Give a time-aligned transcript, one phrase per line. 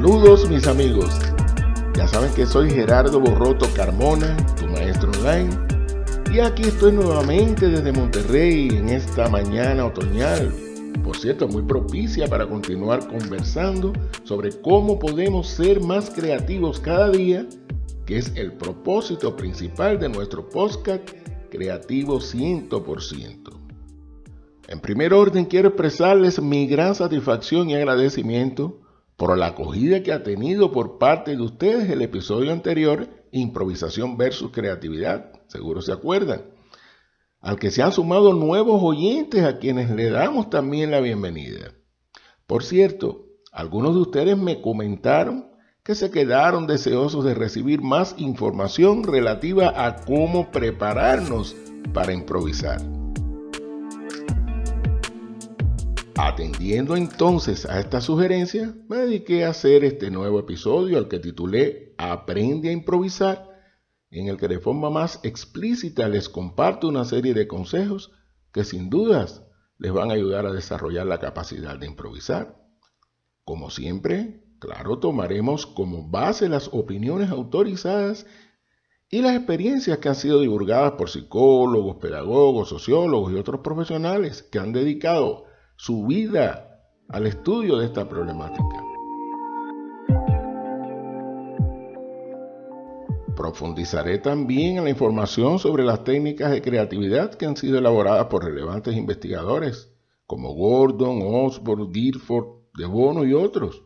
[0.00, 1.18] Saludos mis amigos.
[1.94, 5.50] Ya saben que soy Gerardo Borroto Carmona, tu maestro online.
[6.32, 10.54] Y aquí estoy nuevamente desde Monterrey en esta mañana otoñal.
[11.04, 13.92] Por cierto, muy propicia para continuar conversando
[14.24, 17.46] sobre cómo podemos ser más creativos cada día,
[18.10, 21.08] que es el propósito principal de nuestro podcast
[21.48, 23.52] Creativo 100%.
[24.66, 28.80] En primer orden, quiero expresarles mi gran satisfacción y agradecimiento
[29.16, 34.50] por la acogida que ha tenido por parte de ustedes el episodio anterior, Improvisación versus
[34.50, 36.46] Creatividad, seguro se acuerdan,
[37.40, 41.74] al que se han sumado nuevos oyentes a quienes le damos también la bienvenida.
[42.48, 45.49] Por cierto, algunos de ustedes me comentaron
[45.90, 51.56] que se quedaron deseosos de recibir más información relativa a cómo prepararnos
[51.92, 52.80] para improvisar.
[56.16, 61.96] Atendiendo entonces a esta sugerencia, me dediqué a hacer este nuevo episodio al que titulé
[61.98, 63.48] Aprende a improvisar,
[64.12, 68.12] en el que de forma más explícita les comparto una serie de consejos
[68.52, 69.42] que sin dudas
[69.76, 72.62] les van a ayudar a desarrollar la capacidad de improvisar.
[73.44, 78.26] Como siempre, claro, tomaremos como base las opiniones autorizadas
[79.08, 84.60] y las experiencias que han sido divulgadas por psicólogos, pedagogos, sociólogos y otros profesionales que
[84.60, 88.84] han dedicado su vida al estudio de esta problemática.
[93.34, 98.44] Profundizaré también en la información sobre las técnicas de creatividad que han sido elaboradas por
[98.44, 99.92] relevantes investigadores
[100.26, 103.82] como Gordon, Osborne, Guilford, De Bono y otros,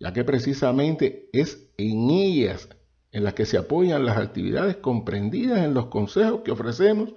[0.00, 2.68] ya que precisamente es en ellas
[3.10, 7.14] en las que se apoyan las actividades comprendidas en los consejos que ofrecemos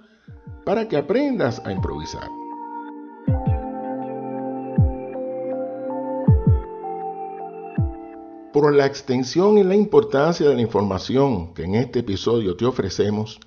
[0.64, 2.28] para que aprendas a improvisar.
[8.52, 13.40] Por la extensión y la importancia de la información que en este episodio te ofrecemos,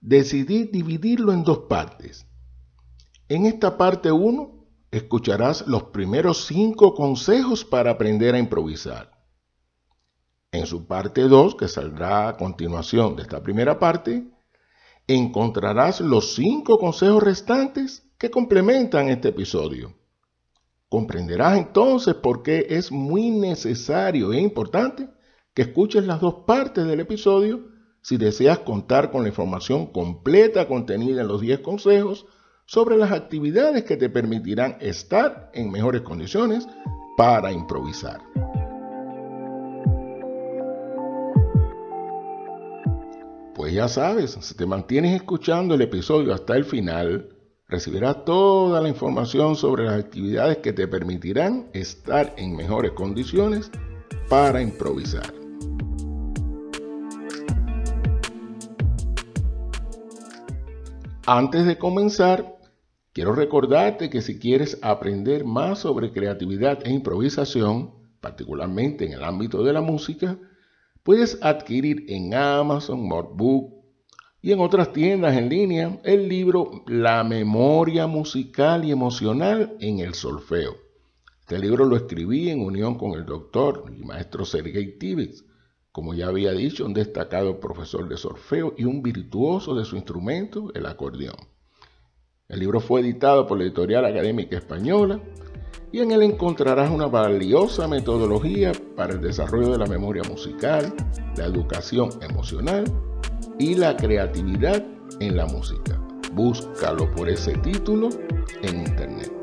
[0.00, 2.26] decidí dividirlo en dos partes.
[3.28, 4.59] En esta parte 1
[4.90, 9.10] escucharás los primeros cinco consejos para aprender a improvisar.
[10.52, 14.24] En su parte 2, que saldrá a continuación de esta primera parte,
[15.06, 19.94] encontrarás los cinco consejos restantes que complementan este episodio.
[20.88, 25.08] Comprenderás entonces por qué es muy necesario e importante
[25.54, 27.68] que escuches las dos partes del episodio
[28.02, 32.26] si deseas contar con la información completa contenida en los 10 consejos
[32.70, 36.68] sobre las actividades que te permitirán estar en mejores condiciones
[37.16, 38.20] para improvisar.
[43.56, 47.36] Pues ya sabes, si te mantienes escuchando el episodio hasta el final,
[47.66, 53.68] recibirás toda la información sobre las actividades que te permitirán estar en mejores condiciones
[54.28, 55.34] para improvisar.
[61.26, 62.59] Antes de comenzar,
[63.20, 69.62] quiero recordarte que si quieres aprender más sobre creatividad e improvisación, particularmente en el ámbito
[69.62, 70.38] de la música,
[71.02, 73.74] puedes adquirir en Amazon Workbook
[74.40, 80.14] y en otras tiendas en línea el libro La memoria musical y emocional en el
[80.14, 80.78] solfeo.
[81.40, 85.44] Este libro lo escribí en unión con el doctor y maestro Sergei Tibets,
[85.92, 90.72] como ya había dicho, un destacado profesor de solfeo y un virtuoso de su instrumento,
[90.72, 91.59] el acordeón.
[92.50, 95.20] El libro fue editado por la Editorial Académica Española
[95.92, 100.92] y en él encontrarás una valiosa metodología para el desarrollo de la memoria musical,
[101.36, 102.84] la educación emocional
[103.58, 104.84] y la creatividad
[105.20, 106.00] en la música.
[106.32, 108.08] Búscalo por ese título
[108.62, 109.39] en internet.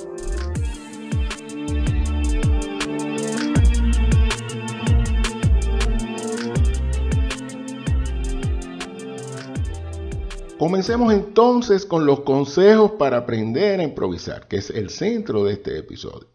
[10.58, 15.78] Comencemos entonces con los consejos para aprender a improvisar, que es el centro de este
[15.78, 16.30] episodio.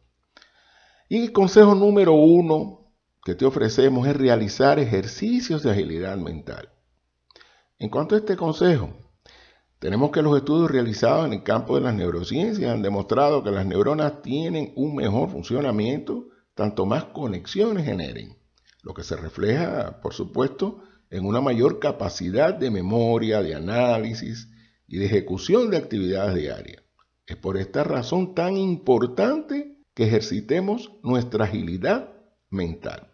[1.08, 6.68] Y el consejo número uno que te ofrecemos es realizar ejercicios de agilidad mental.
[7.80, 8.90] En cuanto a este consejo,
[9.80, 13.66] tenemos que los estudios realizados en el campo de las neurociencias han demostrado que las
[13.66, 18.38] neuronas tienen un mejor funcionamiento, tanto más conexiones generen,
[18.84, 24.48] lo que se refleja, por supuesto, en una mayor capacidad de memoria, de análisis
[24.88, 26.82] y de ejecución de actividades diarias.
[27.26, 32.14] Es por esta razón tan importante que ejercitemos nuestra agilidad
[32.48, 33.12] mental.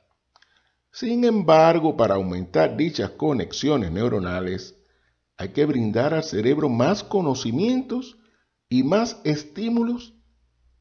[0.92, 4.76] Sin embargo, para aumentar dichas conexiones neuronales,
[5.36, 8.16] hay que brindar al cerebro más conocimientos
[8.68, 10.14] y más estímulos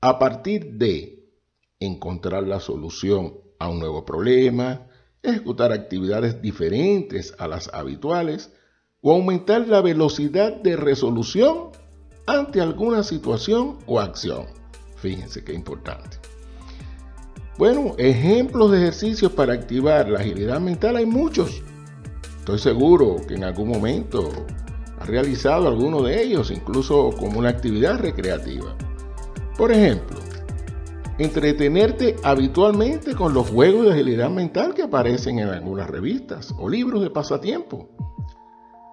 [0.01, 1.31] a partir de
[1.79, 4.86] encontrar la solución a un nuevo problema,
[5.31, 8.51] ejecutar actividades diferentes a las habituales
[9.01, 11.69] o aumentar la velocidad de resolución
[12.25, 14.45] ante alguna situación o acción.
[14.97, 16.17] Fíjense qué importante.
[17.57, 21.63] Bueno, ejemplos de ejercicios para activar la agilidad mental hay muchos.
[22.39, 24.29] Estoy seguro que en algún momento
[24.99, 28.75] has realizado alguno de ellos, incluso como una actividad recreativa.
[29.57, 30.19] Por ejemplo,
[31.17, 37.01] entretenerte habitualmente con los juegos de agilidad mental que aparecen en algunas revistas o libros
[37.01, 37.89] de pasatiempo.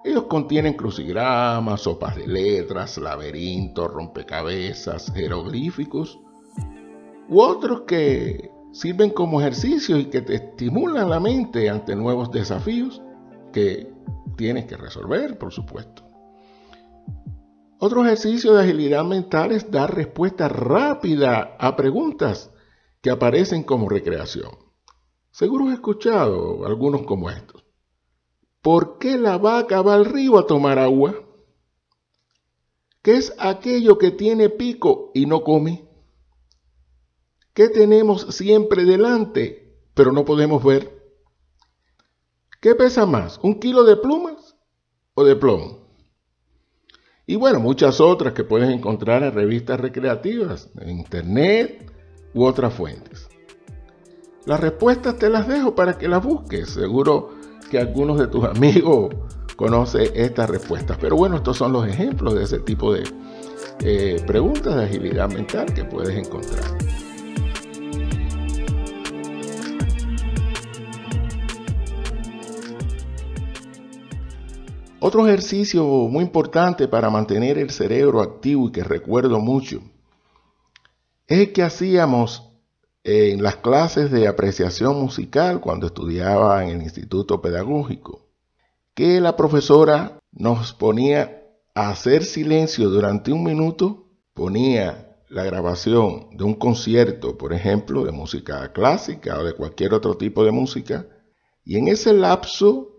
[0.03, 6.19] Ellos contienen crucigramas, sopas de letras, laberintos, rompecabezas, jeroglíficos
[7.27, 13.01] u otros que sirven como ejercicios y que te estimulan la mente ante nuevos desafíos
[13.53, 13.91] que
[14.35, 16.03] tienes que resolver, por supuesto.
[17.85, 22.49] Otro ejercicio de agilidad mental es dar respuesta rápida a preguntas
[22.99, 24.49] que aparecen como recreación.
[25.29, 27.63] Seguro has escuchado algunos como estos.
[28.63, 31.13] ¿Por qué la vaca va al río a tomar agua?
[33.03, 35.87] ¿Qué es aquello que tiene pico y no come?
[37.53, 40.91] ¿Qué tenemos siempre delante, pero no podemos ver?
[42.59, 44.55] ¿Qué pesa más, un kilo de plumas
[45.13, 45.84] o de plomo?
[47.27, 51.91] Y bueno, muchas otras que puedes encontrar en revistas recreativas, en internet
[52.33, 53.27] u otras fuentes.
[54.45, 56.69] Las respuestas te las dejo para que las busques.
[56.69, 57.31] Seguro
[57.71, 59.15] que algunos de tus amigos
[59.55, 60.97] conocen estas respuestas.
[61.01, 63.03] Pero bueno, estos son los ejemplos de ese tipo de
[63.79, 66.94] eh, preguntas de agilidad mental que puedes encontrar.
[75.07, 79.83] Otro ejercicio muy importante para mantener el cerebro activo y que recuerdo mucho
[81.27, 82.49] es el que hacíamos
[83.03, 88.25] en las clases de apreciación musical cuando estudiaba en el instituto pedagógico,
[88.95, 91.43] que la profesora nos ponía
[91.75, 98.11] a hacer silencio durante un minuto, ponía la grabación de un concierto, por ejemplo, de
[98.11, 101.05] música clásica o de cualquier otro tipo de música,
[101.63, 102.89] y en ese lapso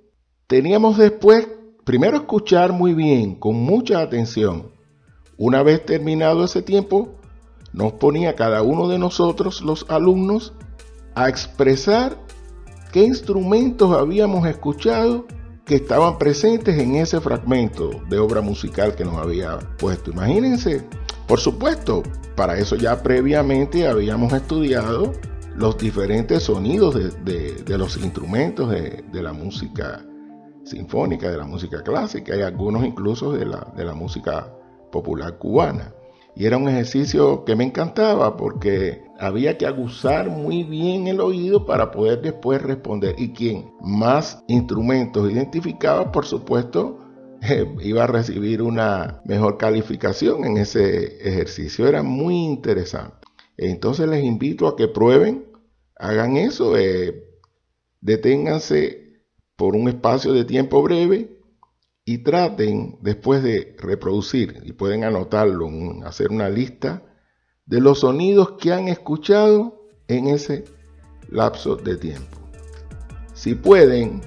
[0.47, 1.49] teníamos después
[1.87, 4.73] primero escuchar muy bien, con mucha atención.
[5.39, 7.15] Una vez terminado ese tiempo,
[7.73, 10.53] nos ponía cada uno de nosotros, los alumnos,
[11.15, 12.19] a expresar
[12.93, 15.27] qué instrumentos habíamos escuchado
[15.65, 20.11] que estaban presentes en ese fragmento de obra musical que nos había puesto.
[20.11, 20.85] Imagínense,
[21.29, 22.03] por supuesto,
[22.35, 25.13] para eso ya previamente habíamos estudiado
[25.55, 30.05] los diferentes sonidos de, los instrumentos de, de la música
[30.67, 34.53] sinfónica, de la música clásica y algunos incluso de la, de la música
[34.91, 35.95] popular cubana.
[36.35, 41.65] Y era un ejercicio que me encantaba porque había que aguzar muy bien el oído
[41.65, 43.15] para poder después responder.
[43.17, 46.99] Y quien más instrumentos identificaba, por supuesto,
[47.81, 51.87] iba a recibir una mejor calificación en ese ejercicio.
[51.87, 53.27] Era muy interesante.
[53.57, 55.47] Entonces les invito a que prueben,
[55.97, 57.25] hagan eso, eh,
[58.03, 59.06] deténganse
[59.57, 61.37] por un espacio de tiempo breve
[62.05, 65.69] y traten después de reproducir, y pueden anotarlo,
[66.05, 67.03] hacer una lista
[67.65, 70.65] de los sonidos que han escuchado en ese
[71.29, 72.39] lapso de tiempo.
[73.35, 74.21] Si pueden,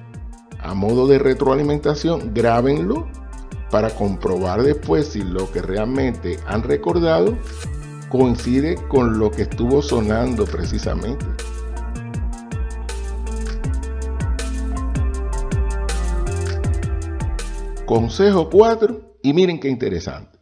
[0.60, 3.08] a modo de retroalimentación, grábenlo
[3.72, 7.38] para comprobar después si lo que realmente han recordado
[8.10, 11.26] coincide con lo que estuvo sonando precisamente.
[17.90, 20.38] Consejo 4, y miren qué interesante.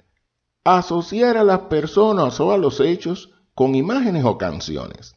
[0.66, 5.16] Asociar a las personas o a los hechos con imágenes o canciones.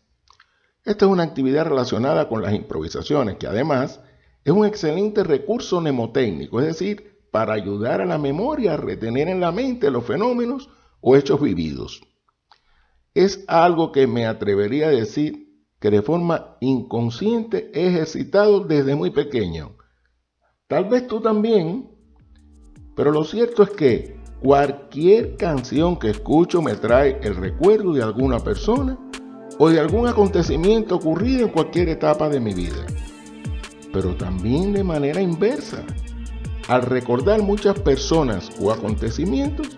[0.85, 4.01] Esta es una actividad relacionada con las improvisaciones que además
[4.45, 9.41] es un excelente recurso mnemotécnico, es decir, para ayudar a la memoria a retener en
[9.41, 10.71] la mente los fenómenos
[11.01, 12.01] o hechos vividos.
[13.13, 19.11] Es algo que me atrevería a decir que de forma inconsciente he ejercitado desde muy
[19.11, 19.77] pequeño.
[20.69, 21.99] Tal vez tú también
[22.95, 28.39] pero lo cierto es que cualquier canción que escucho me trae el recuerdo de alguna
[28.41, 28.99] persona
[29.59, 32.87] o de algún acontecimiento ocurrido en cualquier etapa de mi vida.
[33.93, 35.85] Pero también de manera inversa.
[36.69, 39.77] Al recordar muchas personas o acontecimientos,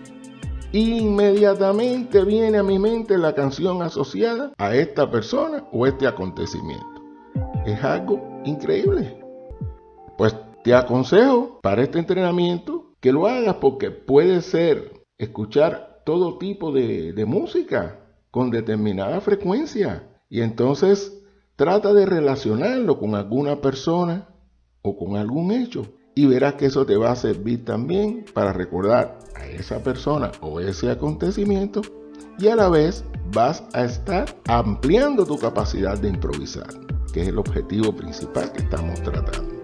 [0.71, 6.85] inmediatamente viene a mi mente la canción asociada a esta persona o este acontecimiento.
[7.65, 9.19] es algo increíble.
[10.17, 12.72] Pues te aconsejo para este entrenamiento
[13.03, 17.99] que lo hagas porque puede ser escuchar todo tipo de, música
[18.31, 20.07] con determinada frecuencia.
[20.29, 21.21] Y entonces
[21.57, 24.29] trata de relacionarlo con alguna persona
[24.81, 25.85] o con algún hecho.
[26.15, 30.61] Y verás que eso te va a servir también para recordar a esa persona o
[30.61, 31.81] ese acontecimiento.
[32.39, 36.69] Y a la vez vas a estar ampliando tu capacidad de improvisar,
[37.11, 39.62] que es el objetivo principal que estamos tratando.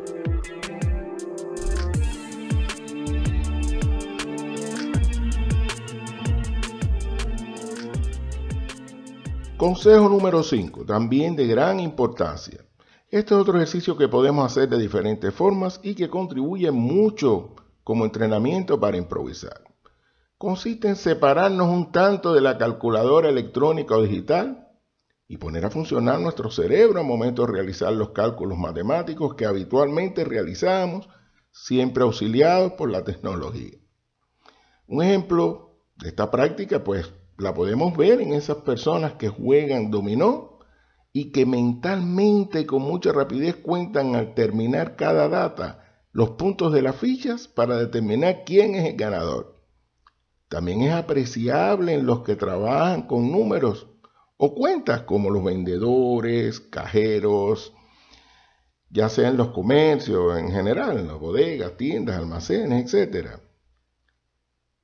[9.60, 12.63] Consejo número 5, también de gran importancia.
[13.10, 18.06] Este es otro ejercicio que podemos hacer de diferentes formas y que contribuye mucho como
[18.06, 19.62] entrenamiento para improvisar.
[20.38, 24.70] Consiste en separarnos un tanto de la calculadora electrónica o digital
[25.28, 30.24] y poner a funcionar nuestro cerebro al momento de realizar los cálculos matemáticos que habitualmente
[30.24, 31.10] realizamos,
[31.51, 33.78] siempre auxiliados por la tecnología.
[34.88, 40.60] Un ejemplo de esta práctica, pues, la podemos ver en esas personas que juegan dominó
[41.13, 46.98] y que mentalmente con mucha rapidez cuentan al terminar cada data los puntos de las
[46.98, 49.55] fichas para determinar quién es el ganador.
[50.50, 53.88] También es apreciable en los que trabajan con números
[54.38, 57.74] o cuentas como los vendedores, cajeros,
[58.89, 63.39] ya sea en los comercios en general, en las bodegas, tiendas, almacenes, etc.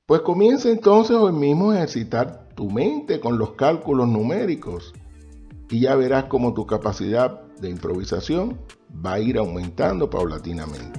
[0.06, 4.94] Pues comienza entonces hoy mismo a ejercitar tu mente con los cálculos numéricos
[5.70, 8.58] y ya verás cómo tu capacidad de improvisación
[9.04, 10.98] va a ir aumentando paulatinamente.